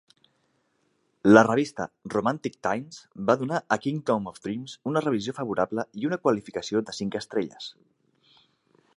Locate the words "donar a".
3.41-3.77